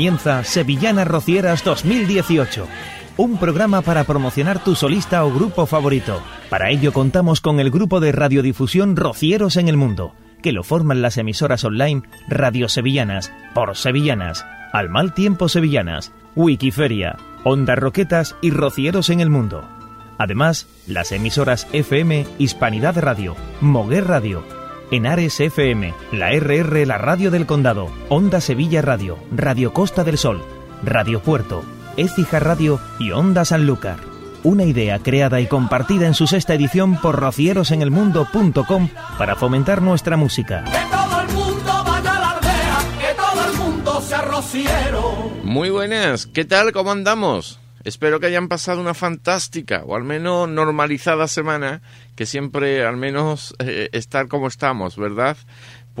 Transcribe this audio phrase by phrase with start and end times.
[0.00, 2.66] Comienza Sevillanas Rocieras 2018.
[3.18, 6.22] Un programa para promocionar tu solista o grupo favorito.
[6.48, 11.02] Para ello contamos con el grupo de radiodifusión Rocieros en el Mundo, que lo forman
[11.02, 18.52] las emisoras online Radio Sevillanas, por Sevillanas, Al Mal Tiempo Sevillanas, Wikiferia, Onda Roquetas y
[18.52, 19.68] Rocieros en el Mundo.
[20.16, 24.59] Además, las emisoras FM Hispanidad Radio, Moguer Radio,
[24.92, 30.42] Enares FM, la RR La Radio del Condado, Onda Sevilla Radio, Radio Costa del Sol,
[30.82, 31.62] Radio Puerto,
[31.96, 33.98] Écija Radio y Onda Sanlúcar.
[34.42, 40.64] Una idea creada y compartida en su sexta edición por rocierosenelmundo.com para fomentar nuestra música.
[40.64, 45.30] Que todo el mundo vaya a la aldea, que todo el mundo sea rociero.
[45.44, 46.72] Muy buenas, ¿qué tal?
[46.72, 47.60] ¿Cómo andamos?
[47.82, 51.80] Espero que hayan pasado una fantástica o al menos normalizada semana,
[52.14, 55.36] que siempre al menos eh, estar como estamos, ¿verdad?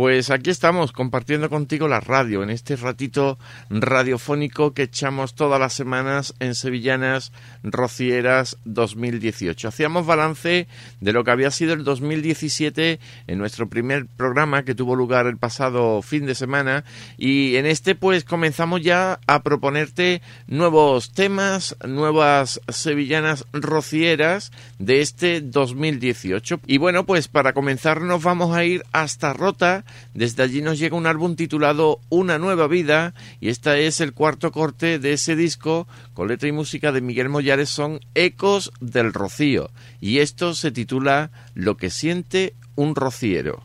[0.00, 5.74] Pues aquí estamos compartiendo contigo la radio, en este ratito radiofónico que echamos todas las
[5.74, 9.68] semanas en Sevillanas Rocieras 2018.
[9.68, 10.68] Hacíamos balance
[11.02, 15.36] de lo que había sido el 2017 en nuestro primer programa que tuvo lugar el
[15.36, 16.84] pasado fin de semana
[17.18, 25.42] y en este pues comenzamos ya a proponerte nuevos temas, nuevas Sevillanas Rocieras de este
[25.42, 26.60] 2018.
[26.66, 30.96] Y bueno, pues para comenzar nos vamos a ir hasta Rota desde allí nos llega
[30.96, 35.86] un álbum titulado Una nueva vida y este es el cuarto corte de ese disco
[36.14, 41.30] con letra y música de Miguel Mollares son Ecos del Rocío y esto se titula
[41.54, 43.62] Lo que siente un rociero.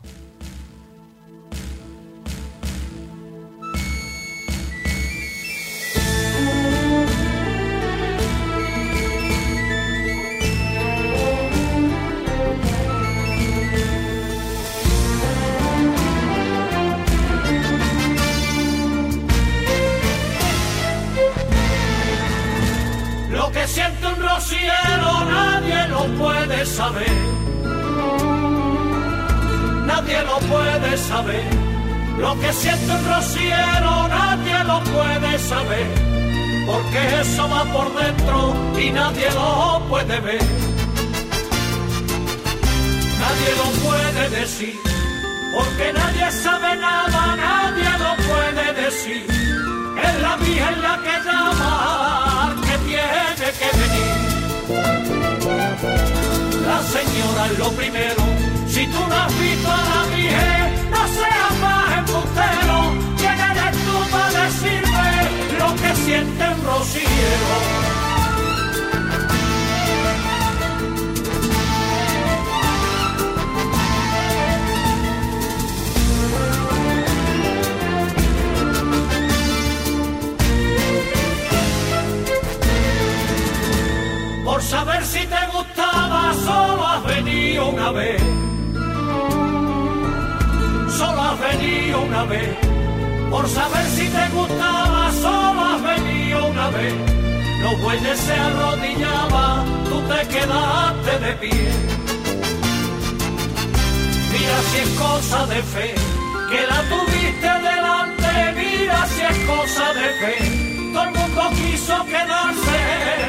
[106.56, 112.78] Que la tuviste delante, mira si es cosa de fe todo el mundo quiso quedarse,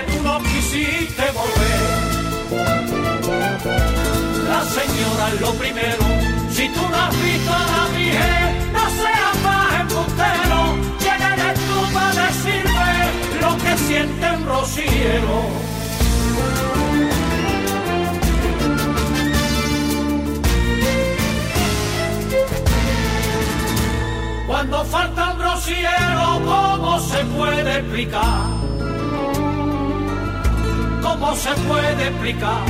[0.07, 1.81] tú no quisiste volver.
[4.47, 6.05] La señora es lo primero,
[6.49, 10.59] si tú no has visto a la mujer, no seas más embustero.
[10.99, 12.91] ¿Quién eres tú para decirme
[13.41, 15.35] lo que siente un rociero?
[24.57, 28.41] Cuando falta un rociero, ¿cómo se puede explicar?
[31.03, 32.66] ¿Cómo se puede explicar?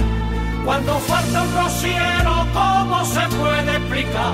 [0.66, 4.34] Cuando falta un rociero, ¿cómo se puede explicar?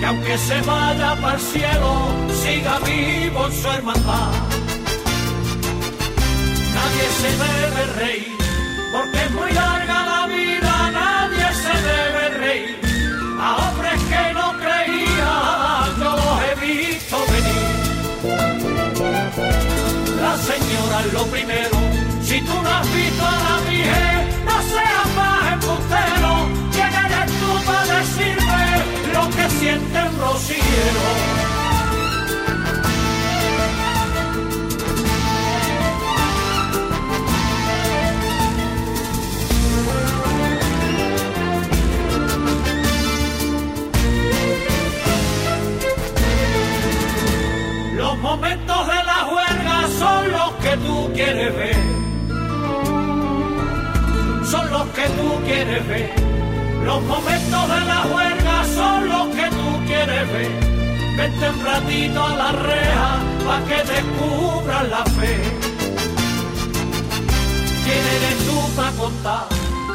[0.00, 1.92] Que aunque se vaya para el cielo,
[2.42, 4.30] siga vivo en su hermandad.
[6.76, 8.38] Nadie se debe reír,
[8.90, 12.85] porque es muy larga la vida, nadie se debe reír.
[21.12, 21.76] Lo primero,
[22.22, 26.48] si tú no has visto a la mujer, no seas más embustero.
[26.72, 28.64] ¿Quién eres tú para decirme
[29.14, 31.46] lo que siente un rociero?
[48.22, 49.04] Momentos de
[50.76, 51.76] tú quieres ver.
[54.44, 56.12] Son los que tú quieres ver.
[56.84, 60.50] Los momentos de la huelga son los que tú quieres ver.
[61.16, 65.36] Vente un ratito a la reja para que descubras la fe.
[67.84, 69.46] ¿Quién eres tú para contar?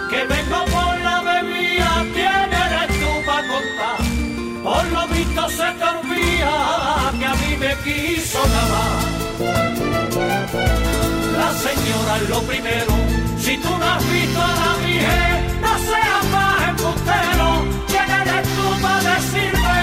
[0.10, 4.22] Que vengo por la bebida, ¿quién eres tú para contar?
[4.64, 5.92] Por lo visto se te
[7.20, 9.11] que a mí me quiso nada
[11.62, 12.94] señora lo primero,
[13.38, 15.32] si tú no has visto a la mujer,
[15.62, 17.48] no seas más embustero.
[17.88, 19.80] ¿Quién eres tú para decirme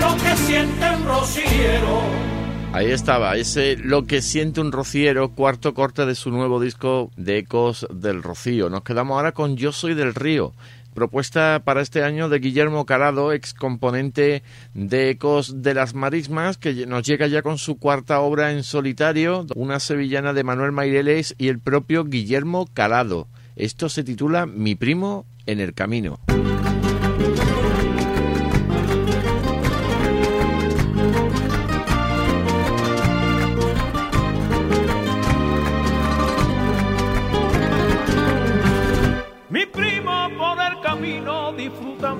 [0.00, 2.32] lo que siente un rociero?
[2.74, 7.38] Ahí estaba, ese Lo que siente un rociero, cuarto corte de su nuevo disco de
[7.38, 8.70] Ecos del Rocío.
[8.70, 10.52] Nos quedamos ahora con Yo soy del río,
[10.94, 14.42] propuesta para este año de Guillermo Calado, ex componente
[14.74, 19.46] de Ecos de las Marismas, que nos llega ya con su cuarta obra en solitario,
[19.54, 23.28] una sevillana de Manuel Maireles y el propio Guillermo Calado.
[23.56, 26.18] Esto se titula Mi primo en el camino.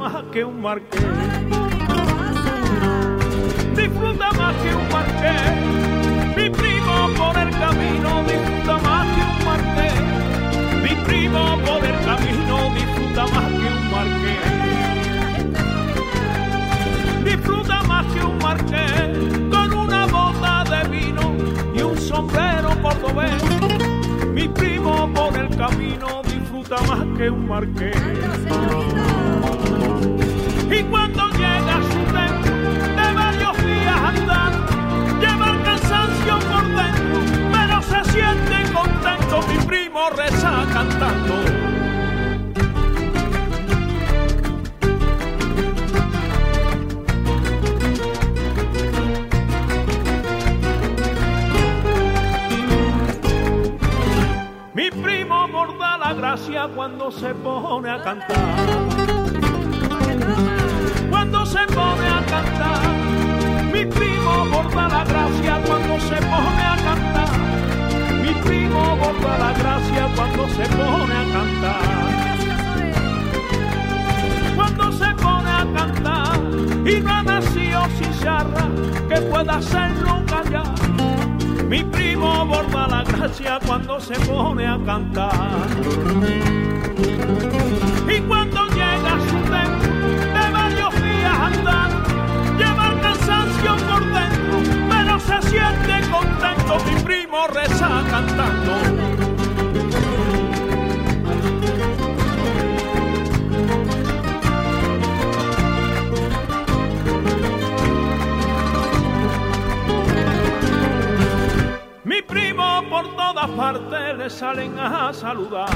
[0.02, 1.00] Más que un marqués.
[3.76, 5.42] Disfruta más que un marqués.
[6.36, 10.00] Mi primo por el camino disfruta más que un marqués.
[10.82, 14.42] Mi primo por el camino disfruta más que un marqués.
[17.24, 19.18] Disfruta más que un marqués
[19.52, 21.36] con una bota de vino
[21.76, 23.42] y un sombrero cordobés.
[24.32, 29.21] Mi primo por el camino disfruta más que un marqués.
[83.22, 86.61] Gracia cuando se pone a cantar.
[114.18, 115.68] Le salen a saludar.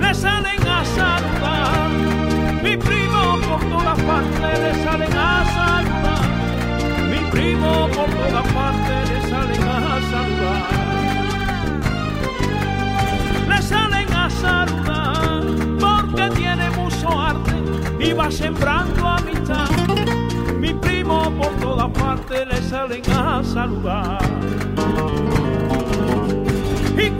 [0.00, 1.84] Le salen a saludar
[2.62, 6.24] mi primo por todas partes le salen a saludar.
[7.10, 10.62] Mi primo por todas partes le salen a saludar.
[13.48, 15.42] Le salen a saludar
[15.80, 17.54] porque tiene mucho arte
[17.98, 19.68] y va sembrando amistad.
[20.58, 24.73] Mi primo por todas partes le salen a saludar.
[26.96, 27.10] Y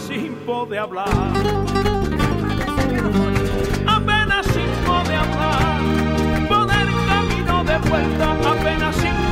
[0.00, 1.08] sin poder hablar.
[3.86, 5.80] Apenas sin poder hablar.
[6.48, 9.24] Por el camino de vuelta apenas sin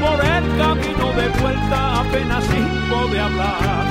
[0.00, 3.86] por el camino de vuelta apenas sin de hablar.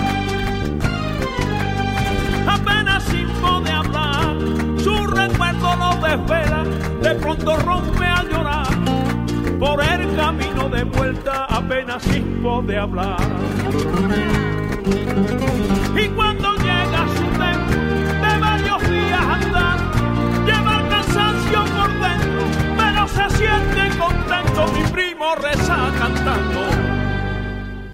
[2.48, 3.28] Apenas sin
[3.64, 4.36] de hablar,
[4.78, 6.64] su recuerdo lo desvela,
[7.02, 8.68] de pronto rompe a llorar.
[9.60, 14.55] Por el camino de vuelta apenas sin de hablar.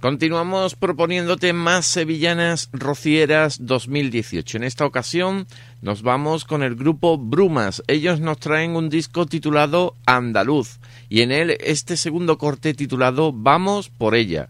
[0.01, 4.57] Continuamos proponiéndote más sevillanas rocieras 2018.
[4.57, 5.47] En esta ocasión
[5.81, 7.83] nos vamos con el grupo Brumas.
[7.87, 13.89] Ellos nos traen un disco titulado Andaluz y en él este segundo corte titulado Vamos
[13.89, 14.49] por ella.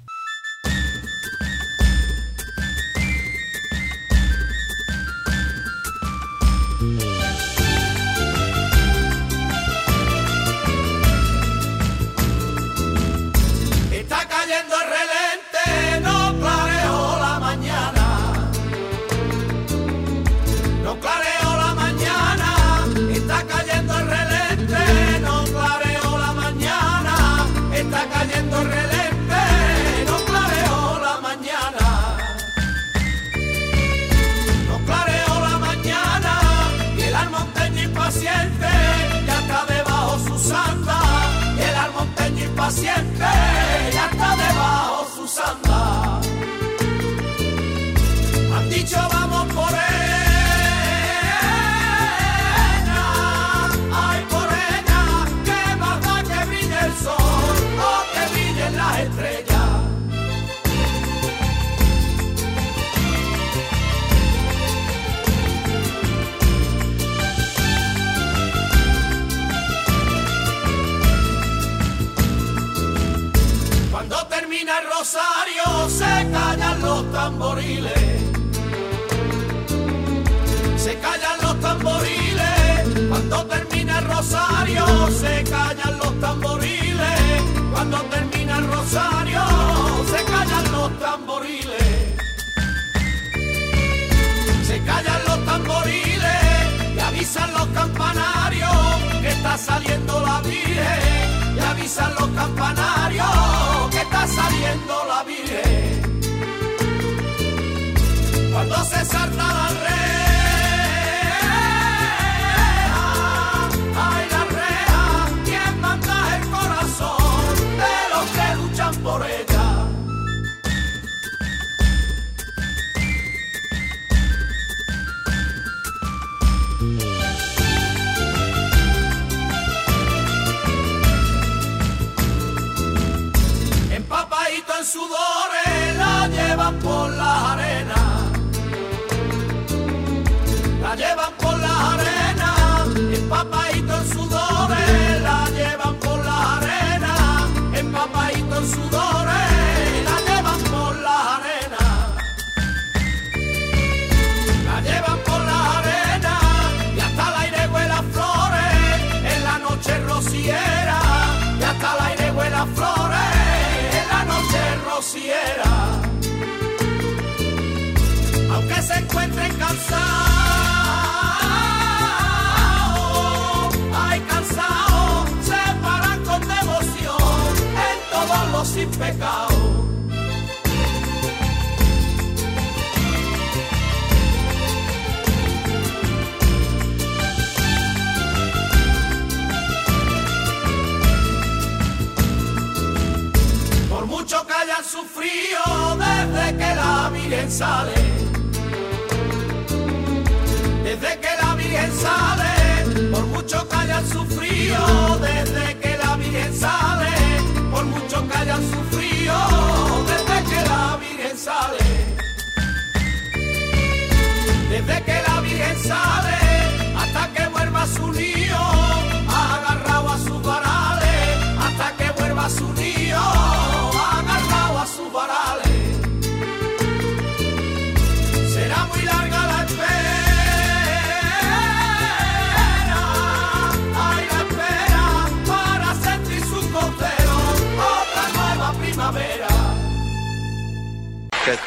[99.68, 99.92] Que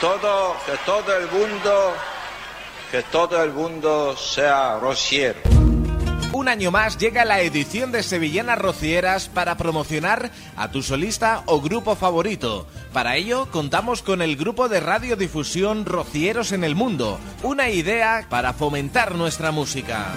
[0.05, 1.95] todo, que todo el mundo,
[2.91, 5.41] que todo el mundo sea rociero.
[6.31, 11.63] Un año más llega la edición de Sevillanas Rocieras para promocionar a tu solista o
[11.63, 12.67] grupo favorito.
[12.93, 18.53] Para ello contamos con el grupo de radiodifusión Rocieros en el Mundo, una idea para
[18.53, 20.09] fomentar nuestra música.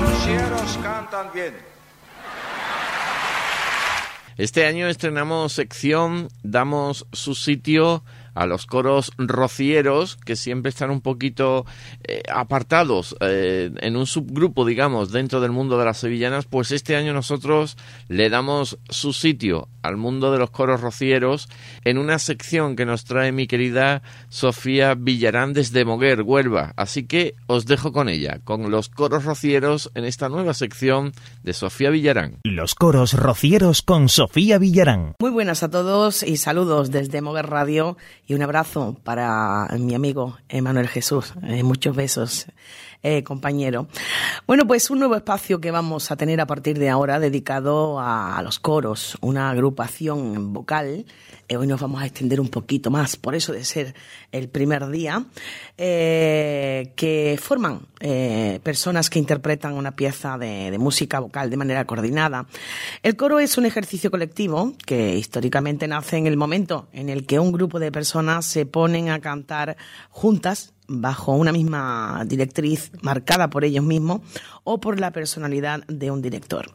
[0.00, 1.77] Rocieros cantan bien.
[4.38, 8.04] Este año estrenamos sección, damos su sitio
[8.38, 11.66] a los coros rocieros que siempre están un poquito
[12.04, 16.94] eh, apartados eh, en un subgrupo, digamos, dentro del mundo de las sevillanas, pues este
[16.94, 17.76] año nosotros
[18.06, 21.48] le damos su sitio al mundo de los coros rocieros
[21.84, 26.74] en una sección que nos trae mi querida Sofía Villarán desde Moguer, Huelva.
[26.76, 31.54] Así que os dejo con ella, con los coros rocieros en esta nueva sección de
[31.54, 32.38] Sofía Villarán.
[32.44, 35.14] Los coros rocieros con Sofía Villarán.
[35.18, 37.96] Muy buenas a todos y saludos desde Moguer Radio
[38.28, 41.32] y un abrazo para mi amigo Emanuel Jesús.
[41.42, 42.46] Eh, muchos besos
[43.02, 43.88] eh, compañero.
[44.46, 48.40] Bueno, pues un nuevo espacio que vamos a tener a partir de ahora dedicado a,
[48.42, 51.06] los coros, una agrupación vocal.
[51.48, 53.94] Eh, hoy nos vamos a extender un poquito más, por eso de ser
[54.30, 55.24] el primer día,
[56.94, 57.86] que forman
[58.62, 62.46] personas que interpretan una pieza de, de música vocal de manera coordinada.
[63.02, 67.38] El coro es un ejercicio colectivo que históricamente nace en el momento en el que
[67.38, 69.76] un grupo de personas se ponen a cantar
[70.10, 74.22] juntas bajo una misma directriz marcada por ellos mismos
[74.64, 76.66] o por la personalidad de un director.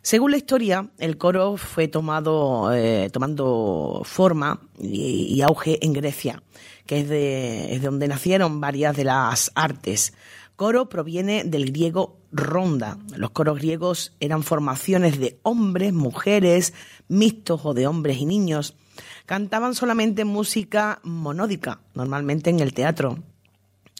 [0.00, 6.44] Según la historia, el coro fue tomado, eh, tomando forma y, auge en Grecia,
[6.86, 10.14] que es de, es de donde nacieron varias de las artes.
[10.56, 12.98] Coro proviene del griego ronda.
[13.14, 16.72] Los coros griegos eran formaciones de hombres, mujeres,
[17.08, 18.74] mixtos o de hombres y niños
[19.26, 23.18] cantaban solamente música monódica, normalmente en el teatro.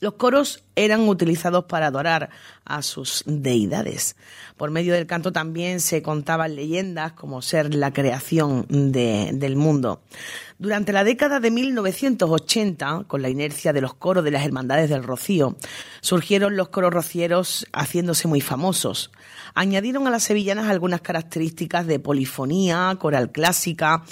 [0.00, 2.28] Los coros eran utilizados para adorar
[2.66, 4.14] a sus deidades.
[4.58, 10.02] Por medio del canto también se contaban leyendas como ser la creación del mundo.
[10.58, 15.02] Durante la década de 1980, con la inercia de los coros de las Hermandades del
[15.02, 15.56] Rocío,
[16.02, 19.10] surgieron los coros rocieros haciéndose muy famosos.
[19.54, 24.04] Añadieron a las sevillanas algunas características de polifonía, coral clásica,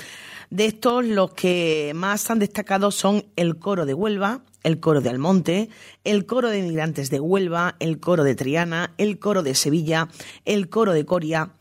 [0.50, 5.10] de estos, los que más han destacado son el coro de Huelva, el coro de
[5.10, 5.68] Almonte,
[6.04, 10.08] el coro de inmigrantes de Huelva, el coro de Triana, el coro de Sevilla,
[10.44, 11.52] el coro de Coria,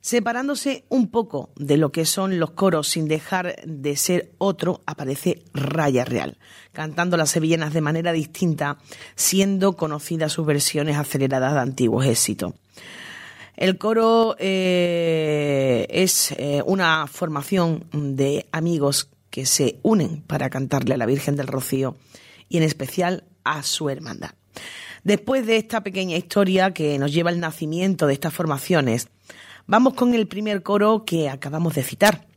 [0.00, 5.42] separándose un poco de lo que son los coros sin dejar de ser otro, aparece
[5.52, 6.38] Raya Real,
[6.72, 8.78] cantando las sevillanas de manera distinta,
[9.16, 12.54] siendo conocidas sus versiones aceleradas de antiguos éxitos.
[13.58, 20.96] El coro eh, es eh, una formación de amigos que se unen para cantarle a
[20.96, 21.96] la Virgen del Rocío
[22.48, 24.30] y en especial a su hermandad.
[25.02, 29.08] Después de esta pequeña historia que nos lleva al nacimiento de estas formaciones,
[29.66, 32.28] vamos con el primer coro que acabamos de citar,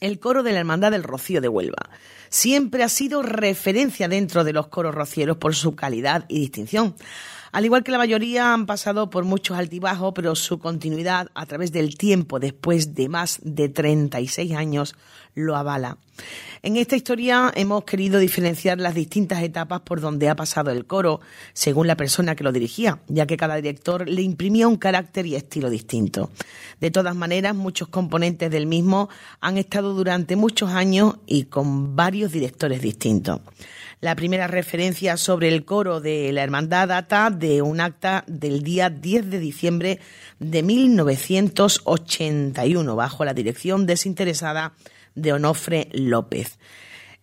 [0.00, 1.88] el coro de la Hermandad del Rocío de Huelva.
[2.30, 6.96] Siempre ha sido referencia dentro de los coros rocieros por su calidad y distinción.
[7.52, 11.70] Al igual que la mayoría han pasado por muchos altibajos, pero su continuidad a través
[11.70, 14.94] del tiempo, después de más de 36 años,
[15.34, 15.98] lo avala.
[16.62, 21.20] En esta historia hemos querido diferenciar las distintas etapas por donde ha pasado el coro,
[21.52, 25.34] según la persona que lo dirigía, ya que cada director le imprimía un carácter y
[25.34, 26.30] estilo distinto.
[26.80, 29.10] De todas maneras, muchos componentes del mismo
[29.40, 33.40] han estado durante muchos años y con varios directores distintos.
[34.02, 38.90] La primera referencia sobre el coro de la hermandad data de un acta del día
[38.90, 40.00] 10 de diciembre
[40.40, 44.72] de 1981 bajo la dirección desinteresada
[45.14, 46.58] de Onofre López.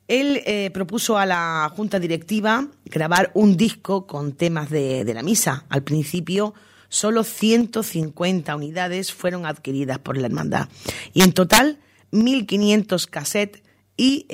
[0.07, 5.21] Él eh, propuso a la Junta Directiva grabar un disco con temas de, de la
[5.21, 5.65] misa.
[5.67, 6.53] Al principio,
[6.87, 10.69] solo 150 unidades fueron adquiridas por la hermandad.
[11.13, 11.77] Y en total,
[12.13, 13.63] 1.500 cassettes
[14.01, 14.25] y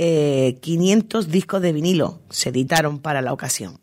[0.61, 3.79] 500 eh, discos de vinilo se editaron para la ocasión.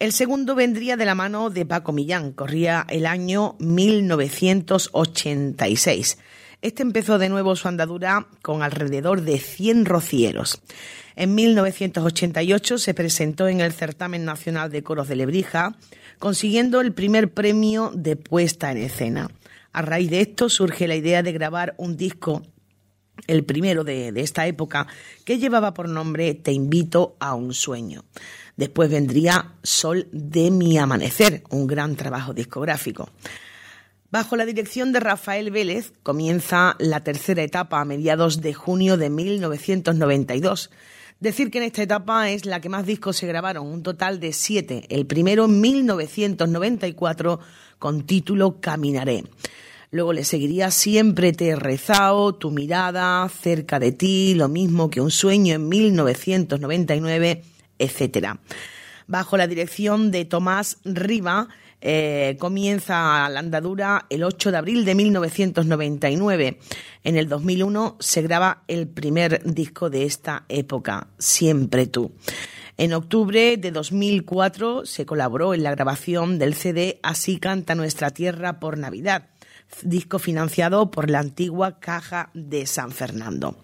[0.00, 6.18] El segundo vendría de la mano de Paco Millán, corría el año 1986.
[6.62, 10.60] Este empezó de nuevo su andadura con alrededor de 100 rocieros.
[11.14, 15.76] En 1988 se presentó en el Certamen Nacional de Coros de Lebrija,
[16.18, 19.30] consiguiendo el primer premio de puesta en escena.
[19.72, 22.42] A raíz de esto surge la idea de grabar un disco
[23.26, 24.86] el primero de, esta época,
[25.24, 28.04] que llevaba por nombre Te invito a un sueño.
[28.56, 33.10] Después vendría Sol de mi amanecer, un gran trabajo discográfico.
[34.10, 39.08] Bajo la dirección de Rafael Vélez comienza la tercera etapa a mediados de junio de
[39.08, 40.70] 1992.
[41.18, 44.32] Decir que en esta etapa es la que más discos se grabaron, un total de
[44.32, 44.84] siete.
[44.90, 47.40] El primero en 1994
[47.78, 49.24] con título Caminaré.
[49.92, 55.02] Luego le seguiría Siempre te he rezado, Tu mirada, Cerca de ti, Lo mismo que
[55.02, 57.42] un sueño en 1999,
[57.78, 58.28] etc.
[59.06, 61.48] Bajo la dirección de Tomás Riva,
[61.82, 66.58] eh, comienza la andadura el 8 de abril de 1999.
[67.04, 72.12] En el 2001 se graba el primer disco de esta época, Siempre tú.
[72.78, 78.58] En octubre de 2004 se colaboró en la grabación del CD Así canta nuestra tierra
[78.58, 79.28] por Navidad,
[79.82, 83.56] disco financiado por la antigua Caja de San Fernando.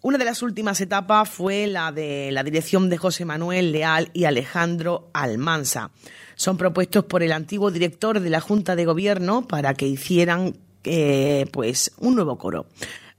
[0.00, 4.24] Una de las últimas etapas fue la de la dirección de José Manuel Leal y
[4.24, 5.92] Alejandro Almansa.
[6.34, 11.46] Son propuestos por el antiguo director de la Junta de Gobierno para que hicieran eh,
[11.52, 12.66] pues un nuevo coro.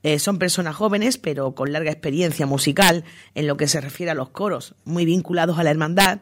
[0.04, 4.14] Eh, son personas jóvenes, pero con larga experiencia musical en lo que se refiere a
[4.14, 6.20] los coros, muy vinculados a la hermandad,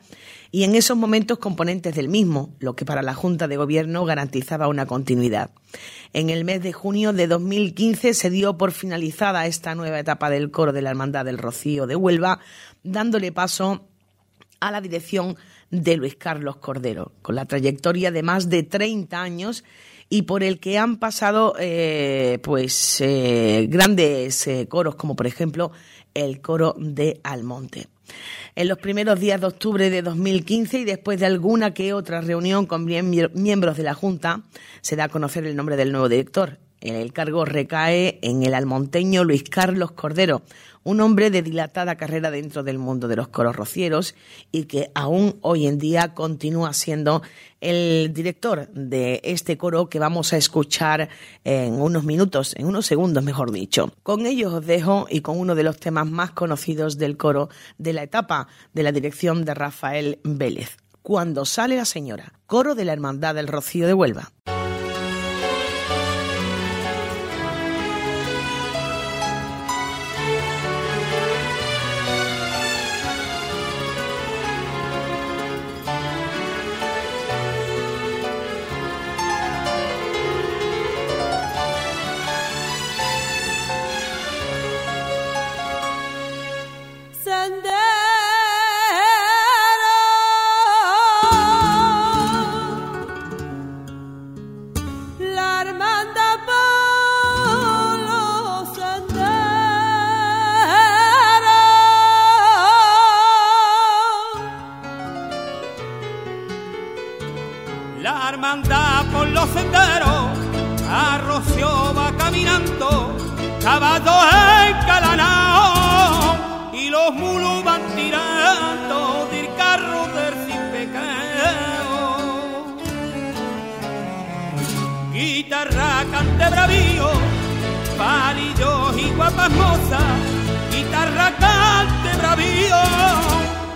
[0.52, 4.68] y en esos momentos componentes del mismo, lo que para la Junta de Gobierno garantizaba
[4.68, 5.50] una continuidad.
[6.12, 10.52] En el mes de junio de 2015 se dio por finalizada esta nueva etapa del
[10.52, 12.38] coro de la Hermandad del Rocío de Huelva,
[12.84, 13.88] dándole paso
[14.60, 15.36] a la dirección
[15.72, 19.64] de Luis Carlos Cordero, con la trayectoria de más de 30 años
[20.12, 25.72] y por el que han pasado eh, pues eh, grandes eh, coros como por ejemplo
[26.12, 27.88] el coro de Almonte.
[28.54, 32.66] En los primeros días de octubre de 2015 y después de alguna que otra reunión
[32.66, 34.42] con miembros de la Junta,
[34.82, 36.58] se da a conocer el nombre del nuevo director.
[36.82, 40.42] El cargo recae en el almonteño Luis Carlos Cordero,
[40.82, 44.16] un hombre de dilatada carrera dentro del mundo de los coros rocieros
[44.50, 47.22] y que aún hoy en día continúa siendo
[47.60, 51.08] el director de este coro que vamos a escuchar
[51.44, 53.92] en unos minutos, en unos segundos mejor dicho.
[54.02, 57.92] Con ellos os dejo y con uno de los temas más conocidos del coro de
[57.92, 60.78] la etapa de la dirección de Rafael Vélez.
[61.02, 64.32] Cuando sale la señora, coro de la Hermandad del Rocío de Huelva.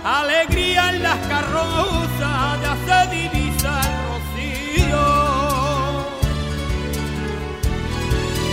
[0.07, 5.05] alegría en las carrozas, ya se divisa el rocío.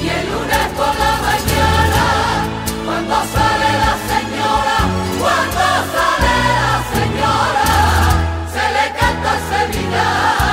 [0.03, 2.05] Y el lunes por la mañana,
[2.85, 4.79] cuando sale la señora,
[5.21, 7.69] cuando sale la señora,
[8.55, 10.44] se le canta el sevillano.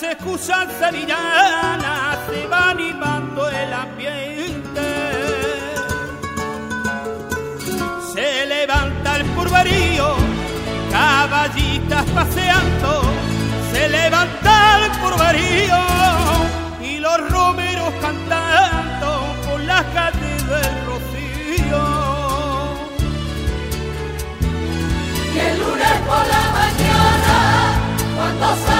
[0.00, 4.80] las excusas sevillanas se va animando el ambiente.
[8.14, 10.14] Se levanta el purberío,
[10.92, 13.02] caballitas paseando,
[13.72, 15.78] se levanta el purberío
[16.80, 21.82] y los romeros cantando por las calles del rocío.
[25.34, 27.38] Y el lunes por la mañana,
[28.16, 28.77] cuando sale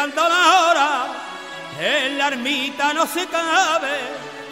[0.00, 1.06] acercando la hora,
[1.78, 3.98] en la ermita no se cabe,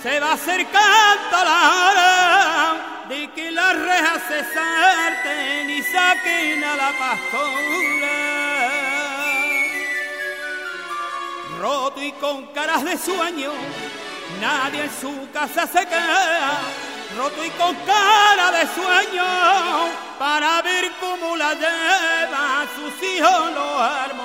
[0.02, 6.92] se va acercando la hora de que las rejas se salten y saquen a la
[6.98, 8.18] pastora.
[11.58, 13.52] Roto y con caras de sueño,
[14.40, 16.58] nadie en su casa se queda,
[17.16, 19.24] roto y con cara de sueño,
[20.18, 24.17] para ver cómo la lleva sus hijos los armonteños.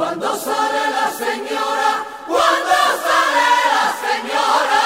[0.00, 1.90] Cuando sale la señora,
[2.26, 4.84] cuando sale la señora,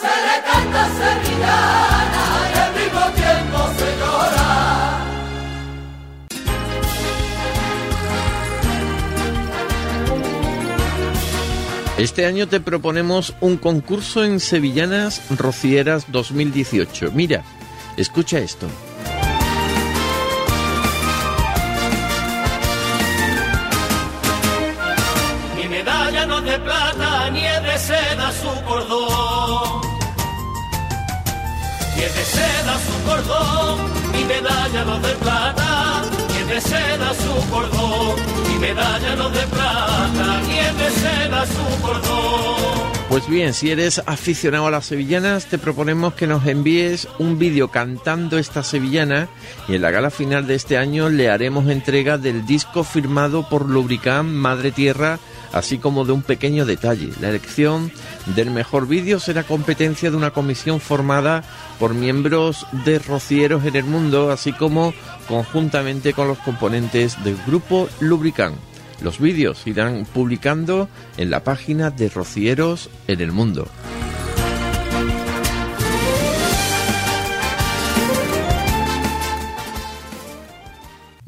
[0.00, 2.24] se le canta sevillana
[2.54, 4.50] y al mismo tiempo se llora.
[11.98, 17.10] Este año te proponemos un concurso en Sevillanas Rocieras 2018.
[17.12, 17.42] Mira,
[17.96, 18.68] escucha esto.
[31.98, 33.78] De seda su cordón,
[34.12, 36.02] mi medalla no de plata,
[36.48, 38.16] de seda su cordón,
[38.48, 40.40] mi medalla no de plata,
[40.78, 42.88] de seda su cordón.
[43.08, 47.68] Pues bien, si eres aficionado a las sevillanas, te proponemos que nos envíes un vídeo
[47.68, 49.28] cantando esta sevillana
[49.66, 53.68] y en la gala final de este año le haremos entrega del disco firmado por
[53.68, 55.18] Lubricán Madre Tierra,
[55.52, 57.10] así como de un pequeño detalle.
[57.20, 57.90] La elección
[58.36, 61.44] del mejor vídeo será competencia de una comisión formada
[61.78, 64.94] por miembros de Rocieros en el Mundo, así como
[65.28, 68.54] conjuntamente con los componentes del grupo Lubricán.
[69.00, 73.68] Los vídeos irán publicando en la página de Rocieros en el Mundo.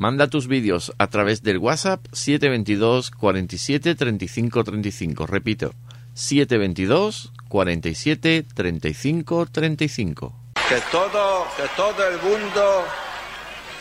[0.01, 5.27] Manda tus vídeos a través del WhatsApp 722 47 35 35.
[5.27, 5.75] Repito,
[6.15, 10.35] 722 47 35 35.
[10.55, 12.85] Que todo, que todo el mundo,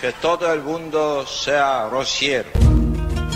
[0.02, 2.69] que todo el mundo sea rociero.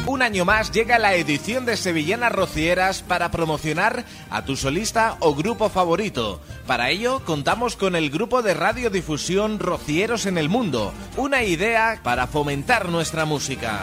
[0.06, 5.34] Un año más llega la edición de Sevillanas Rocieras para promocionar a tu solista o
[5.34, 6.42] grupo favorito.
[6.68, 12.28] Para ello contamos con el grupo de radiodifusión Rocieros en el Mundo, una idea para
[12.28, 13.80] fomentar nuestra música.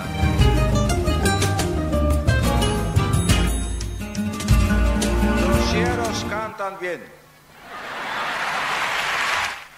[5.48, 7.19] Rocieros cantan bien.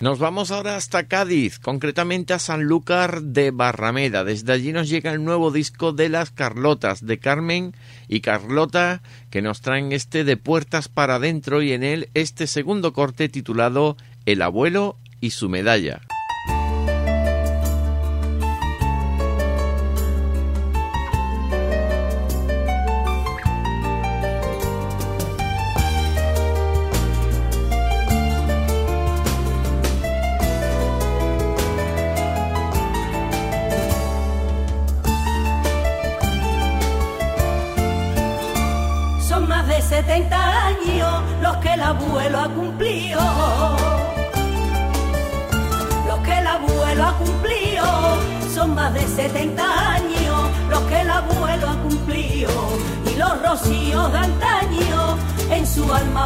[0.03, 4.25] Nos vamos ahora hasta Cádiz, concretamente a Sanlúcar de Barrameda.
[4.25, 7.73] Desde allí nos llega el nuevo disco de las Carlotas, de Carmen
[8.09, 12.93] y Carlota, que nos traen este de puertas para adentro y en él este segundo
[12.93, 16.01] corte titulado El abuelo y su medalla.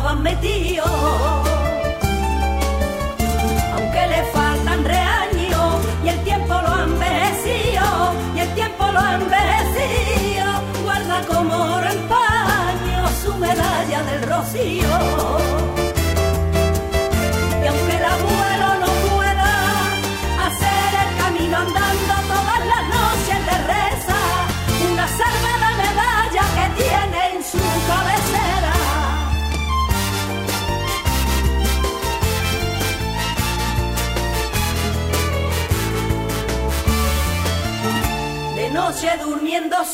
[0.07, 0.96] Su alma van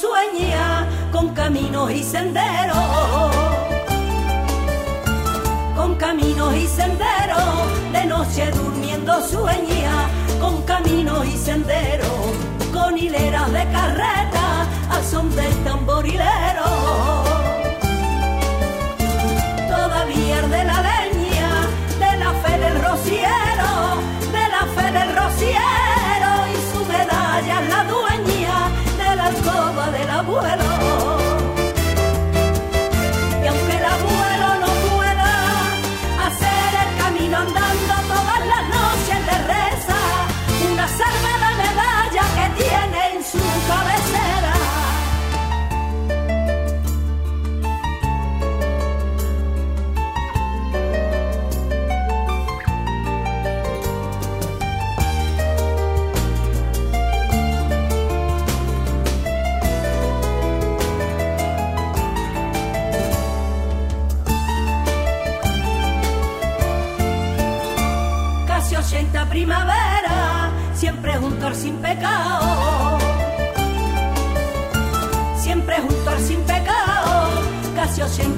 [0.02, 2.76] sueña con caminos y senderos
[5.76, 10.08] con caminos y senderos, de noche durmiendo sueña,
[10.40, 12.08] con caminos y senderos,
[12.72, 16.41] con hileras de carreta al son del tamborilero.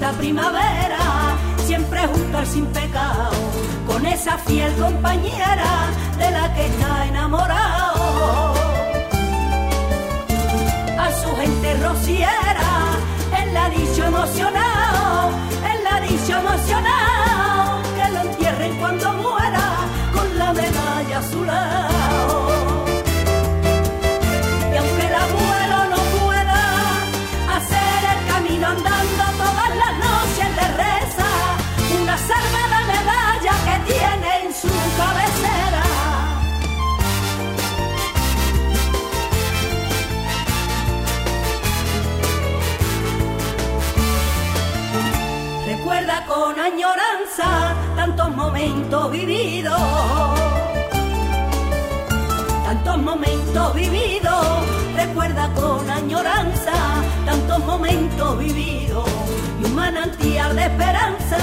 [0.04, 0.98] 80 primavera,
[1.66, 3.30] siempre junto al sin pecado,
[3.86, 5.88] con esa fiel compañera
[6.18, 8.54] de la que está enamorado.
[10.98, 12.70] A su gente rociera,
[13.42, 15.30] él la ha dicho emocionado,
[15.70, 16.93] él la ha dicho emocionado,
[48.64, 49.80] momentos vividos,
[52.64, 54.46] tantos momentos vividos.
[54.96, 56.72] Recuerda con añoranza
[57.26, 59.06] tantos momentos vividos
[59.60, 61.38] y un manantial de esperanza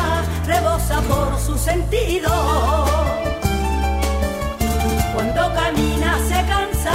[0.47, 2.31] rebosa por su sentido.
[5.13, 6.93] Cuando camina se cansa,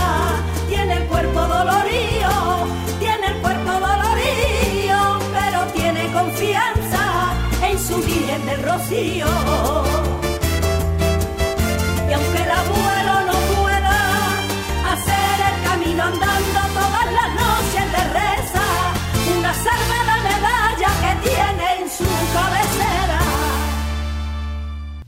[0.69, 2.67] tiene el cuerpo dolorido,
[2.99, 9.86] tiene el cuerpo dolorido, pero tiene confianza en su Virgen del Rocío.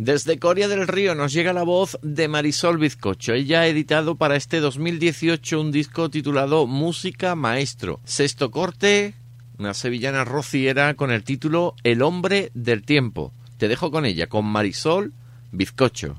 [0.08, 3.34] Desde Coria del Río nos llega la voz de Marisol Bizcocho.
[3.34, 8.00] Ella ha editado para este 2018 un disco titulado Música Maestro.
[8.04, 9.12] Sexto corte,
[9.58, 13.34] una sevillana rociera con el título El hombre del tiempo.
[13.58, 15.12] Te dejo con ella, con Marisol
[15.52, 16.16] Bizcocho.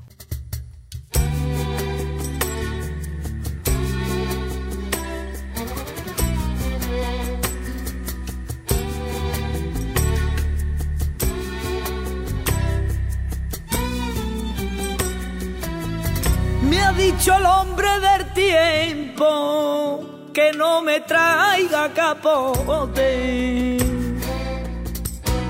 [18.40, 20.00] Tiempo
[20.32, 23.76] que no me traiga capote.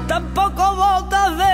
[0.09, 1.53] Tampoco botas de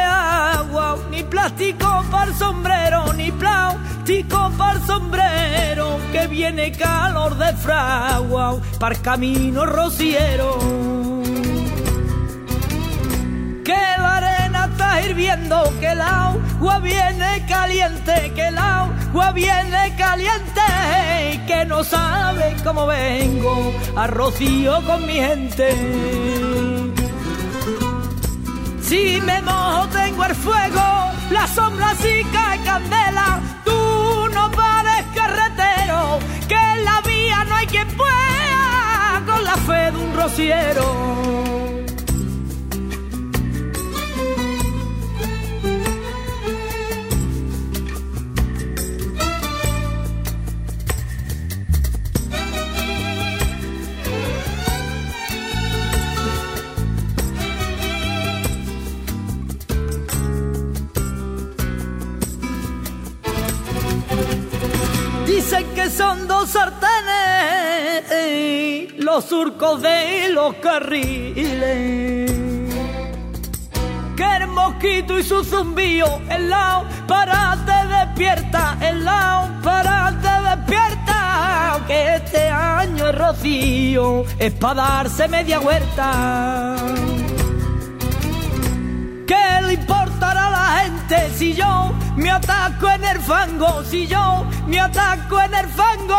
[0.56, 8.96] agua, ni plástico para sombrero, ni plástico para sombrero, que viene calor de fragua para
[8.96, 10.58] camino rociero.
[13.62, 20.65] Que la arena está hirviendo, que el agua viene caliente, que el agua viene caliente,
[21.56, 25.66] que no sabe cómo vengo a rocío con mi gente.
[28.82, 30.86] Si me mojo tengo el fuego,
[31.30, 33.40] la sombra sí cae candela.
[33.64, 39.82] Tú no pares carretero, que en la vía no hay quien pueda con la fe
[39.92, 41.85] de un rociero.
[65.48, 66.92] Dicen que son dos sartenes
[68.98, 72.32] los surcos de los carriles.
[74.16, 80.48] Que el mosquito y su zumbío, el lado para te despierta, el lado para te
[80.48, 81.78] despierta.
[81.86, 86.74] Que este año es rocío, es para darse media huerta.
[89.26, 93.82] ¿Qué le importará a la gente si yo me ataco en el fango?
[93.82, 96.16] Si yo me ataco en el fango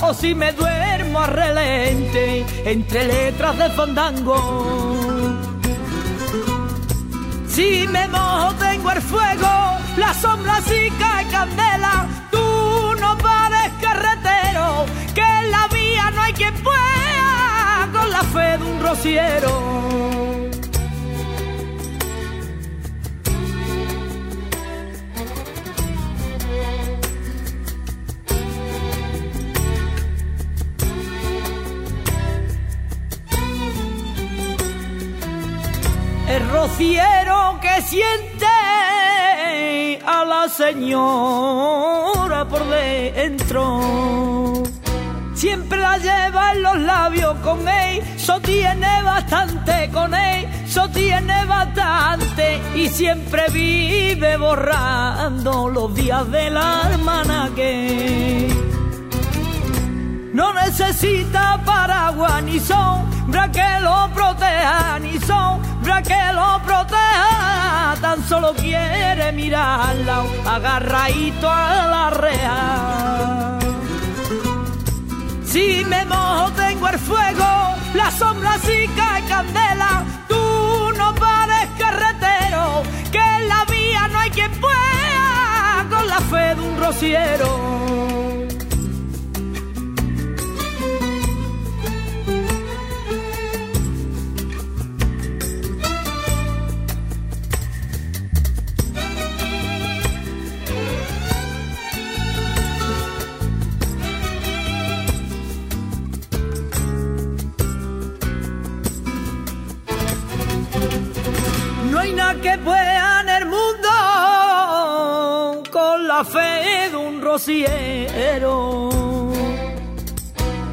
[0.00, 4.36] o si me duermo a relente entre letras de fandango.
[7.46, 12.06] Si me mojo tengo el fuego, la sombra sí cae candela.
[12.30, 18.56] Tú no pares carretero, que en la vía no hay quien pueda con la fe
[18.56, 20.39] de un rociero.
[36.80, 38.46] El rociero que siente
[40.06, 44.62] a la señora por dentro.
[45.34, 51.44] Siempre la lleva en los labios con él, eso tiene bastante con él, eso tiene
[51.46, 58.48] bastante y siempre vive borrando los días de la hermana que
[60.32, 65.18] no necesita paraguas ni sombra que lo proteja, ni
[65.80, 67.96] sombra que lo proteja.
[68.00, 73.58] Tan solo quiere mirarla agarradito a la rea.
[75.44, 80.04] Si me mojo tengo el fuego, la sombra sí cae candela.
[80.28, 86.54] Tú no pares carretero, que en la vía no hay quien pueda con la fe
[86.54, 88.49] de un rociero.
[116.24, 118.90] Fe de un rociero.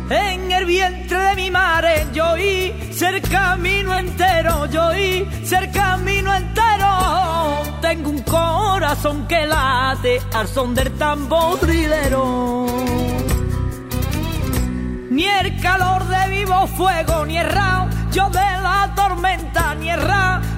[0.09, 6.33] En el vientre de mi madre yo hice el camino entero, yo hice el camino
[6.33, 7.61] entero.
[7.81, 12.65] Tengo un corazón que late al son del tamborilero.
[15.09, 20.01] Ni el calor de vivo fuego, ni el rayo de la tormenta, ni el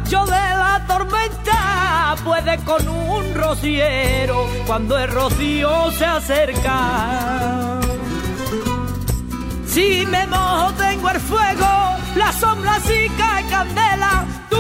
[0.10, 7.80] rayo de la tormenta puede con un rociero cuando el rocío se acerca.
[9.68, 14.26] Si me mojo tengo el fuego, la sombra sí cae candela.
[14.49, 14.57] Tú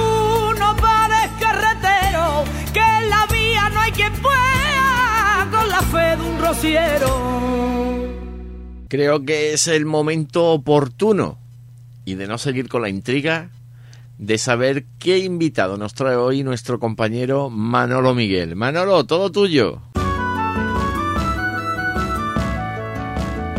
[0.59, 6.29] no pares carretero, que en la vía no hay quien pueda con la fe de
[6.29, 7.39] un rociero.
[8.87, 11.39] Creo que es el momento oportuno
[12.05, 13.49] y de no seguir con la intriga
[14.19, 18.55] de saber qué invitado nos trae hoy nuestro compañero Manolo Miguel.
[18.55, 19.81] Manolo, todo tuyo.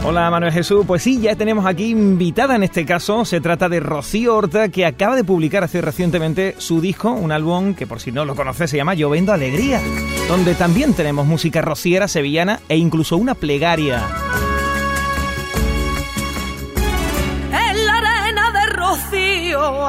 [0.03, 3.81] Hola Manuel Jesús, pues sí, ya tenemos aquí invitada en este caso, se trata de
[3.81, 8.11] Rocío Horta que acaba de publicar hace recientemente su disco, un álbum que por si
[8.11, 9.81] no lo conoces se llama Yo Vendo Alegría,
[10.27, 14.03] donde también tenemos música rociera sevillana e incluso una plegaria.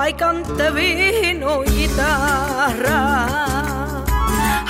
[0.01, 3.27] Hay cante vino y guitarra.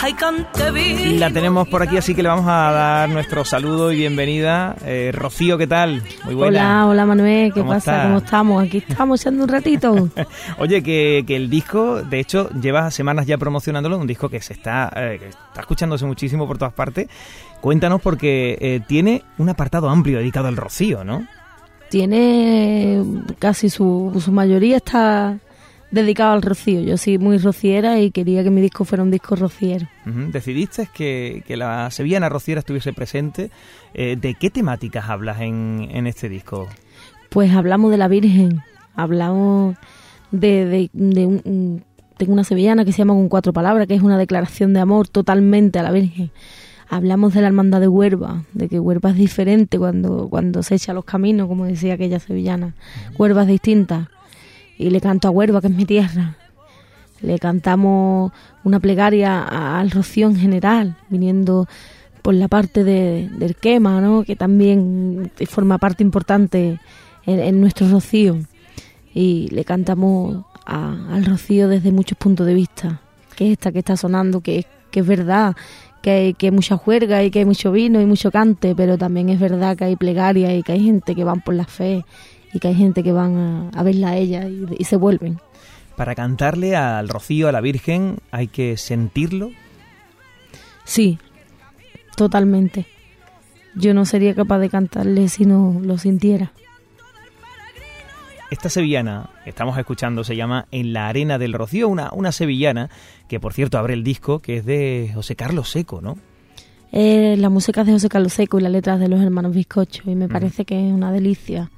[0.03, 1.19] Hay cante vino.
[1.19, 4.75] La tenemos por aquí, así que le vamos a dar nuestro saludo y bienvenida.
[4.83, 6.03] Eh, Rocío, ¿qué tal?
[6.25, 6.83] Muy buena.
[6.83, 8.03] Hola, hola Manuel, ¿qué ¿Cómo pasa?
[8.03, 8.63] ¿Cómo estamos?
[8.63, 10.09] Aquí estamos echando un ratito.
[10.57, 14.51] Oye, que, que el disco, de hecho, llevas semanas ya promocionándolo, un disco que se
[14.51, 17.07] está, eh, que está escuchándose muchísimo por todas partes.
[17.61, 21.25] Cuéntanos porque eh, tiene un apartado amplio dedicado al Rocío, ¿no?
[21.91, 23.03] Tiene
[23.37, 25.39] casi su, su mayoría está
[25.91, 26.79] dedicado al rocío.
[26.79, 29.87] Yo soy muy rociera y quería que mi disco fuera un disco rociero.
[30.07, 30.31] Ujú.
[30.31, 33.51] Decidiste que, que la sevillana rociera estuviese presente.
[33.93, 36.69] Eh, ¿De qué temáticas hablas en, en este disco?
[37.29, 38.61] Pues hablamos de la Virgen,
[38.95, 39.75] hablamos
[40.31, 41.83] de, de, de un-
[42.15, 45.09] tengo una sevillana que se llama Con Cuatro Palabras, que es una declaración de amor
[45.09, 46.31] totalmente a la Virgen.
[46.93, 50.93] Hablamos de la hermandad de Huerva, de que Huerva es diferente cuando, cuando se echa
[50.93, 52.75] los caminos, como decía aquella sevillana.
[53.17, 54.09] Huerva es distinta.
[54.77, 56.35] Y le canto a Huerva, que es mi tierra.
[57.21, 58.33] Le cantamos
[58.65, 61.65] una plegaria al rocío en general, viniendo
[62.21, 64.23] por la parte de, del quema, ¿no?
[64.23, 66.77] que también forma parte importante
[67.25, 68.37] en, en nuestro rocío.
[69.13, 72.99] Y le cantamos a- al rocío desde muchos puntos de vista,
[73.37, 75.55] que es esta que está sonando, que, es- que es verdad,
[76.01, 78.97] que hay, que hay mucha juerga y que hay mucho vino y mucho cante, pero
[78.97, 82.05] también es verdad que hay plegaria y que hay gente que van por la fe
[82.53, 85.39] y que hay gente que van a, a verla a ella y, y se vuelven.
[85.95, 89.51] Para cantarle al rocío, a la Virgen, hay que sentirlo.
[90.83, 91.19] Sí,
[92.15, 92.87] totalmente.
[93.75, 96.51] Yo no sería capaz de cantarle si no lo sintiera.
[98.51, 102.89] Esta sevillana que estamos escuchando se llama En la arena del rocío, una, una sevillana
[103.29, 106.17] que por cierto abre el disco que es de José Carlos Seco, ¿no?
[106.91, 110.03] Eh, la música es de José Carlos Seco y las letras de los hermanos Bizcocho
[110.11, 111.71] y me parece que es una delicia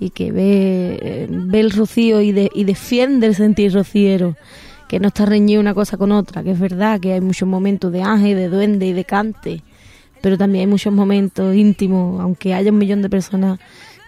[0.00, 4.34] y que ve, eh, ve el rocío y, de- y defiende el sentir rociero,
[4.88, 7.92] que no está reñido una cosa con otra, que es verdad que hay muchos momentos
[7.92, 9.62] de ángel, de duende y de cante,
[10.22, 13.58] pero también hay muchos momentos íntimos, aunque haya un millón de personas,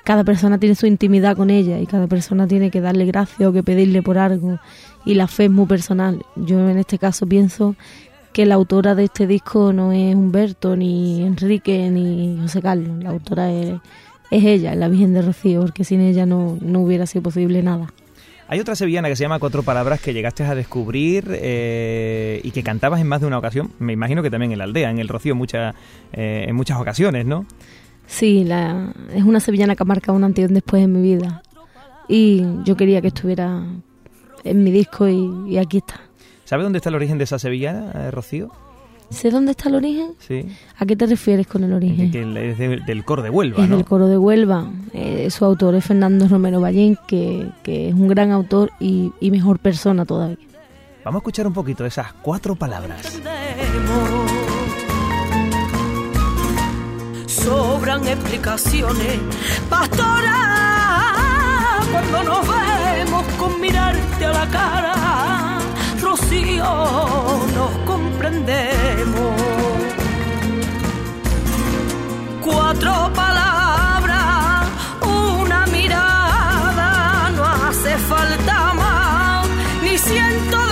[0.04, 3.52] cada persona tiene su intimidad con ella y cada persona tiene que darle gracias o
[3.52, 4.58] que pedirle por algo
[5.04, 6.24] y la fe es muy personal.
[6.36, 7.76] Yo en este caso pienso
[8.32, 13.02] que la autora de este disco no es Humberto, ni Enrique, ni José Carlos.
[13.02, 13.74] La autora es,
[14.30, 17.92] es ella, la Virgen de Rocío, porque sin ella no, no hubiera sido posible nada.
[18.46, 22.64] Hay otra sevillana que se llama Cuatro Palabras que llegaste a descubrir eh, y que
[22.64, 23.70] cantabas en más de una ocasión.
[23.78, 25.74] Me imagino que también en la aldea, en el Rocío, mucha,
[26.12, 27.46] eh, en muchas ocasiones, ¿no?
[28.12, 31.00] Sí, la, es una sevillana que ha marcado un antes y un después en mi
[31.14, 31.42] vida.
[32.08, 33.62] Y yo quería que estuviera
[34.42, 36.00] en mi disco y, y aquí está.
[36.44, 38.50] ¿Sabes dónde está el origen de esa sevillana, eh, Rocío?
[39.10, 40.12] ¿Sé dónde está el origen?
[40.18, 40.44] Sí.
[40.76, 42.10] ¿A qué te refieres con el origen?
[42.10, 43.76] Que, que es de- del coro de Huelva, es ¿no?
[43.76, 44.68] del coro de Huelva.
[44.92, 49.30] Eh, su autor es Fernando Romero Ballén, que, que es un gran autor y, y
[49.30, 50.36] mejor persona todavía.
[51.04, 53.20] Vamos a escuchar un poquito de esas cuatro palabras.
[57.44, 59.18] Sobran explicaciones,
[59.70, 60.38] pastora,
[61.90, 65.58] cuando nos vemos con mirarte a la cara,
[66.02, 66.64] Rocío,
[67.54, 69.40] nos comprendemos.
[72.42, 74.66] Cuatro palabras,
[75.02, 79.48] una mirada, no hace falta más,
[79.82, 80.69] ni ciento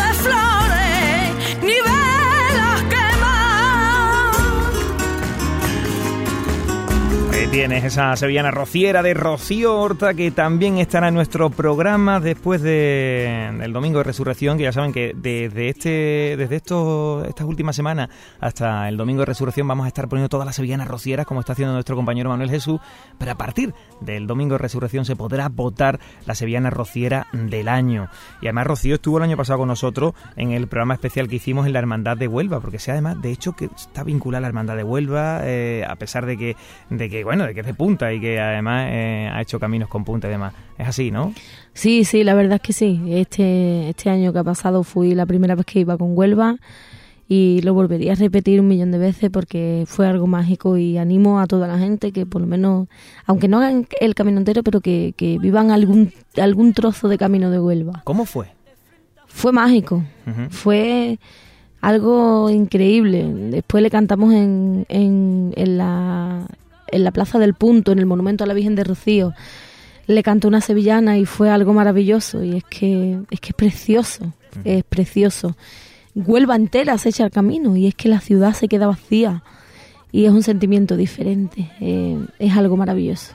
[7.51, 13.51] tienes esa sevillana rociera de Rocío Horta que también estará en nuestro programa después de,
[13.59, 18.11] del domingo de resurrección, que ya saben que desde este desde estos estas últimas semanas
[18.40, 21.53] hasta el domingo de resurrección vamos a estar poniendo todas las sevillanas rocieras como está
[21.53, 22.80] haciendo nuestro compañero Manuel Jesús,
[23.18, 28.09] pero a partir del domingo de resurrección se podrá votar la sevillana rociera del año.
[28.42, 31.66] Y además Rocío estuvo el año pasado con nosotros en el programa especial que hicimos
[31.66, 34.49] en la Hermandad de Huelva, porque sea además, de hecho, que está vinculada a la
[34.49, 36.57] Hermandad de Huelva, eh, a pesar de que,
[36.90, 39.89] de que, bueno, de que es de punta y que además eh, ha hecho caminos
[39.89, 40.55] con punta y demás.
[40.76, 41.32] Es así, ¿no?
[41.72, 43.01] Sí, sí, la verdad es que sí.
[43.09, 46.57] Este, este año que ha pasado fui la primera vez que iba con Huelva
[47.28, 51.41] y lo volvería a repetir un millón de veces porque fue algo mágico y animo
[51.41, 52.89] a toda la gente que por lo menos,
[53.26, 57.51] aunque no hagan el camino entero, pero que, que vivan algún, algún trozo de camino
[57.51, 58.01] de Huelva.
[58.05, 58.49] ¿Cómo fue?
[59.26, 60.03] Fue mágico,
[60.49, 61.18] fue
[61.82, 63.30] algo increíble.
[63.51, 66.47] Después le cantamos en, en, en la,
[66.93, 69.34] en la Plaza del Punto, en el Monumento a la Virgen de Rocío.
[70.07, 72.43] Le cantó una sevillana y fue algo maravilloso.
[72.43, 74.32] Y es que es que es precioso,
[74.64, 75.57] es precioso.
[76.14, 79.43] Huelva entera se echa el camino y es que la ciudad se queda vacía.
[80.11, 83.34] Y es un sentimiento diferente, eh, es algo maravilloso.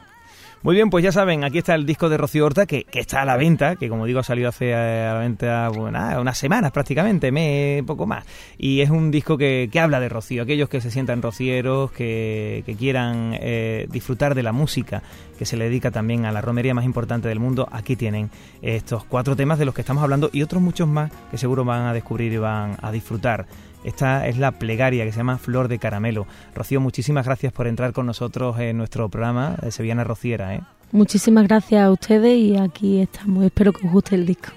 [0.63, 3.25] Muy bien, pues ya saben, aquí está el disco de Rocío Horta, que, está a
[3.25, 7.33] la venta, que como digo ha salido hace eh, a la nada, unas semanas prácticamente,
[7.33, 8.23] mes, poco más.
[8.57, 12.63] Y es un disco que, que habla de Rocío, aquellos que se sientan rocieros, que,
[12.65, 15.03] que quieran eh, disfrutar de la música,
[15.37, 18.29] que se le dedica también a la romería más importante del mundo, aquí tienen
[18.61, 21.87] estos cuatro temas de los que estamos hablando y otros muchos más que seguro van
[21.87, 23.47] a descubrir y van a disfrutar.
[23.83, 26.25] Esta es la plegaria que se llama Flor de Caramelo.
[26.55, 30.55] Rocío, muchísimas gracias por entrar con nosotros en nuestro programa de Sevillana Rociera.
[30.55, 30.61] ¿eh?
[30.91, 33.43] Muchísimas gracias a ustedes y aquí estamos.
[33.43, 34.49] Espero que os guste el disco.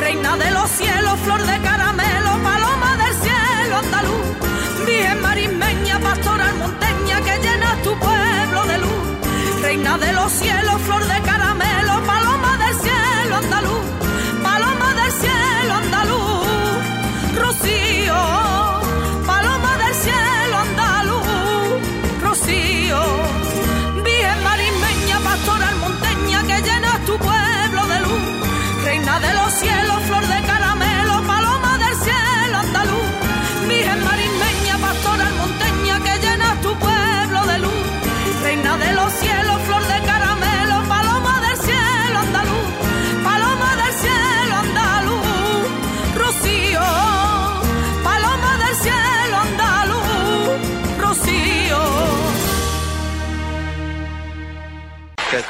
[0.00, 7.20] Reina de los cielos, flor de caramelo, paloma del cielo andaluz, virgen marismeña, pastoral monteña
[7.24, 9.62] que llenas tu pueblo de luz.
[9.62, 11.23] Reina de los cielos, flor de caramelo.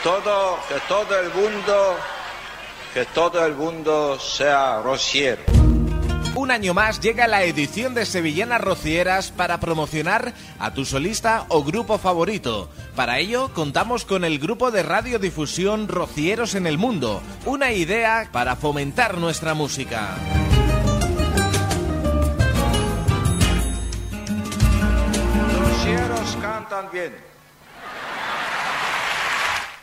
[0.04, 1.96] Todo, que todo el mundo,
[2.92, 5.42] que todo el mundo sea rociero.
[6.34, 11.64] Un año más llega la edición de Sevillanas Rocieras para promocionar a tu solista o
[11.64, 12.68] grupo favorito.
[12.94, 18.56] Para ello contamos con el grupo de radiodifusión Rocieros en el Mundo, una idea para
[18.56, 20.16] fomentar nuestra música.
[25.46, 27.33] Los rocieros cantan bien.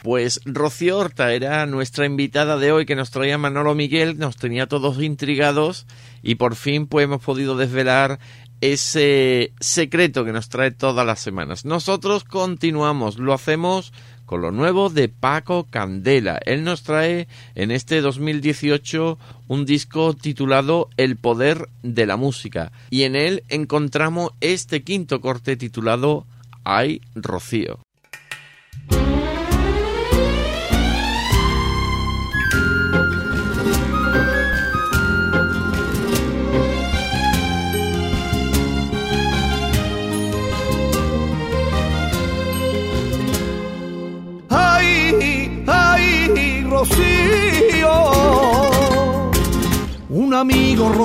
[0.01, 4.65] Pues Rocío Horta era nuestra invitada de hoy que nos traía Manolo Miguel, nos tenía
[4.65, 5.85] todos intrigados
[6.23, 8.19] y por fin pues hemos podido desvelar
[8.61, 11.65] ese secreto que nos trae todas las semanas.
[11.65, 13.93] Nosotros continuamos, lo hacemos
[14.25, 16.39] con lo nuevo de Paco Candela.
[16.45, 23.03] Él nos trae en este 2018 un disco titulado El poder de la música y
[23.03, 26.25] en él encontramos este quinto corte titulado
[26.63, 27.81] Ay Rocío.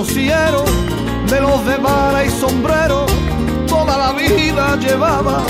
[0.04, 3.06] De los de vara y sombrero,
[3.66, 5.42] toda la vida llevaba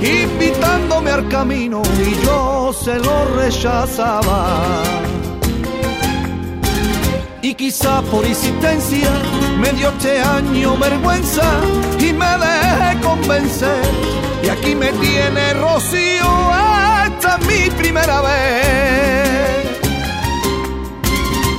[0.00, 4.82] invitándome al camino y yo se lo rechazaba.
[7.42, 9.10] Y quizá por insistencia
[9.60, 11.44] me dio este año vergüenza
[11.98, 13.84] y me dejé convencer.
[14.42, 16.30] Y aquí me tiene Rocío,
[17.08, 19.32] esta es mi primera vez.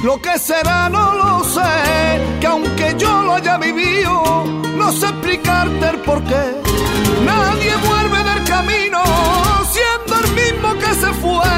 [0.04, 1.62] Lo que será no lo sé,
[2.54, 4.46] aunque yo lo haya vivido,
[4.78, 6.44] no sé explicarte el por qué.
[7.26, 9.02] Nadie vuelve del camino
[9.76, 11.54] siendo el mismo que se fue.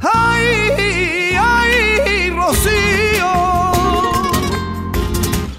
[0.00, 3.32] Ay, ay, Rocío.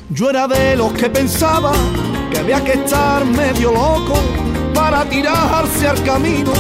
[0.10, 1.72] Yo era de los que pensaba
[2.32, 4.43] que había que estar medio loco
[4.84, 6.52] para tirarse al camino,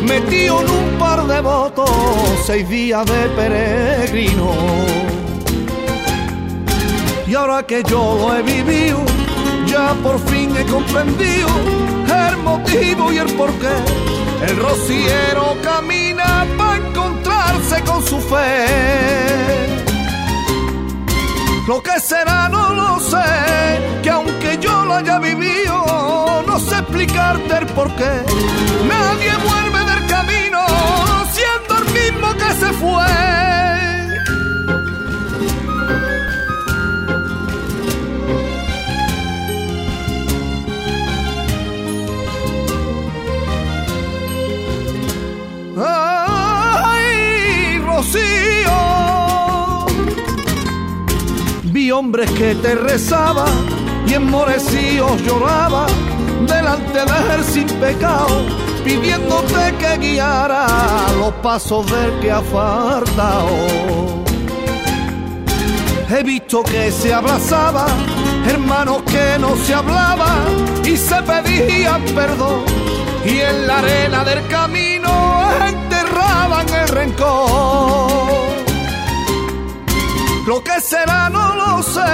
[0.00, 1.90] metido en un par de votos,
[2.46, 4.50] seis días de peregrino.
[7.26, 9.00] Y ahora que yo lo he vivido,
[9.66, 11.50] ya por fin he comprendido
[12.28, 13.76] el motivo y el porqué.
[14.48, 19.76] El rociero camina para encontrarse con su fe.
[21.68, 23.28] Lo que será no lo sé,
[24.02, 24.22] que yo
[24.96, 25.18] haya
[26.46, 28.24] no sé explicarte el por qué.
[28.88, 30.64] Nadie vuelve del camino
[31.32, 33.04] siendo el mismo que se fue.
[51.64, 55.86] Vi hombres que te rezaban y enmorecidos lloraba
[56.46, 58.44] delante de él sin pecado,
[58.84, 60.66] pidiéndote que guiara
[61.18, 64.26] los pasos del que ha faltado.
[66.08, 67.86] He visto que se abrazaba,
[68.48, 70.46] hermanos que no se hablaban
[70.84, 72.62] y se pedían perdón.
[73.24, 75.10] Y en la arena del camino
[75.66, 78.45] enterraban el rencor.
[80.46, 82.12] Lo que será no lo sé,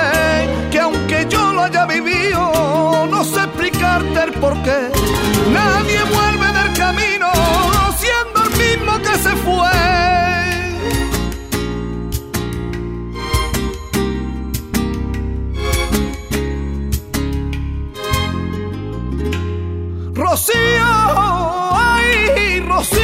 [0.71, 4.91] que aunque yo lo haya vivido, no sé explicarte el por qué.
[5.53, 7.31] Nadie vuelve del camino
[7.99, 9.93] siendo el mismo que se fue.
[20.15, 20.93] Rocío,
[21.75, 23.03] ay, Rocío.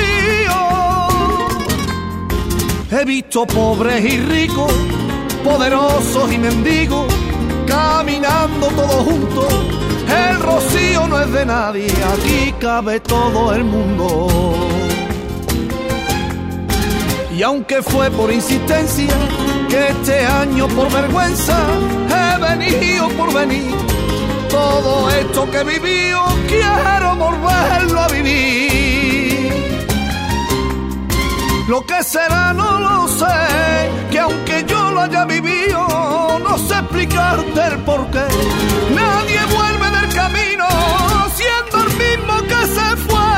[2.91, 4.72] He visto pobres y ricos,
[5.45, 7.07] poderosos y mendigos,
[7.66, 9.55] caminando todos juntos.
[10.09, 14.28] El rocío no es de nadie, aquí cabe todo el mundo.
[17.36, 19.14] Y aunque fue por insistencia,
[19.68, 21.57] que este año por vergüenza
[22.09, 23.74] he venido por venir,
[24.49, 26.09] todo esto que viví
[26.49, 29.53] quiero volverlo a vivir.
[31.68, 33.26] Lo que será no lo sé,
[34.11, 34.78] que aunque yo
[36.40, 38.26] no sé explicarte el porqué.
[38.94, 40.66] Nadie vuelve del camino
[41.34, 43.28] siendo el mismo que se fue.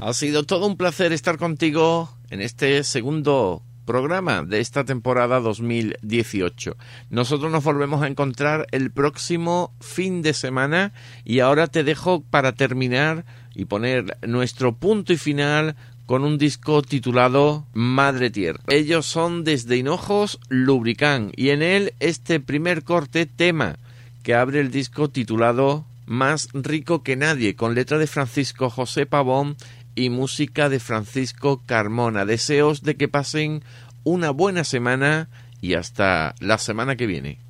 [0.00, 6.76] Ha sido todo un placer estar contigo en este segundo programa de esta temporada 2018.
[7.10, 10.92] Nosotros nos volvemos a encontrar el próximo fin de semana
[11.24, 15.76] y ahora te dejo para terminar y poner nuestro punto y final
[16.06, 18.60] con un disco titulado Madre Tierra.
[18.68, 23.78] Ellos son desde Hinojos Lubricán y en él este primer corte tema
[24.22, 29.56] que abre el disco titulado Más rico que nadie con letra de Francisco José Pavón
[29.94, 32.24] y música de Francisco Carmona.
[32.24, 33.62] Deseos de que pasen
[34.02, 35.28] una buena semana
[35.60, 37.43] y hasta la semana que viene.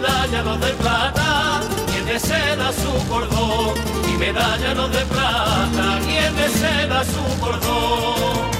[0.00, 1.60] Medalla de plata,
[1.96, 3.74] es de seda su cordón,
[4.06, 8.50] mi medalla de plata, es de seda su cordón.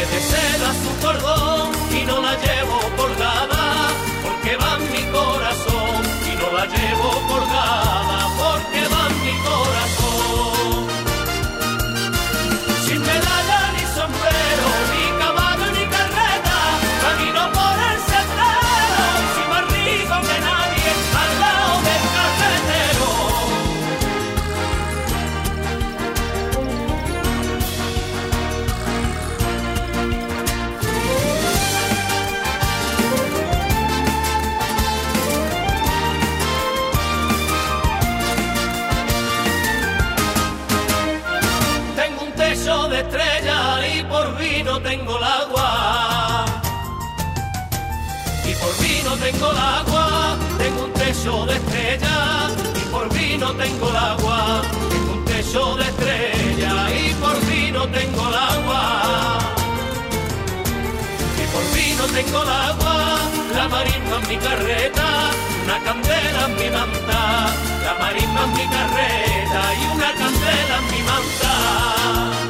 [0.00, 2.73] Es de seda su cordón y no la llevo
[53.64, 54.62] tengo el agua,
[55.12, 56.72] un techo de estrella.
[57.00, 58.82] Y por vino tengo el agua.
[61.42, 62.96] Y por vino tengo el agua,
[63.56, 65.06] la marisma en mi carreta,
[65.64, 67.20] una candela en mi manta,
[67.86, 72.43] la marisma en mi carreta y una candela en mi manta.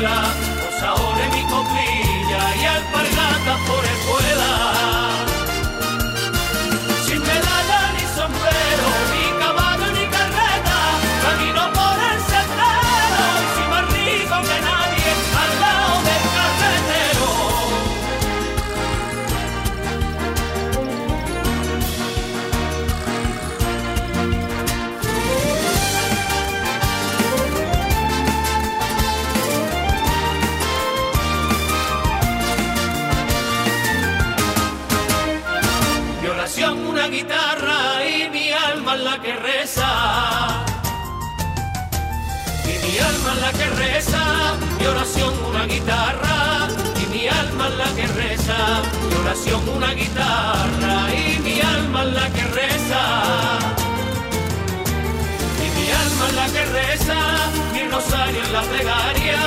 [0.00, 0.57] Por
[44.88, 46.68] oración una guitarra
[47.02, 48.58] y mi alma es la que reza.
[49.08, 53.02] De oración una guitarra y mi alma es la que reza.
[55.64, 57.18] Y mi alma es la que reza,
[57.72, 59.38] mi rosario es la plegaria,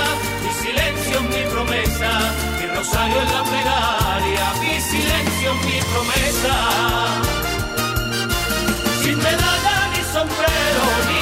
[0.43, 2.11] mi silencio es mi promesa.
[2.59, 6.55] Mi rosario es la plegaria, mi silencio es mi promesa.
[9.01, 11.20] Sin medalla ni sombrero ni